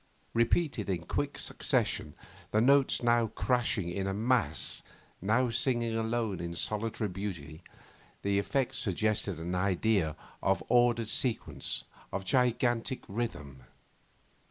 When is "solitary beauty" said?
6.55-7.61